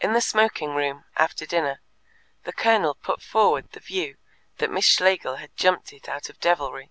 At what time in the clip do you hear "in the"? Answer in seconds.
0.00-0.20